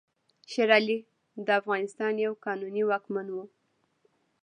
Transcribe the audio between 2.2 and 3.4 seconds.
یو قانوني واکمن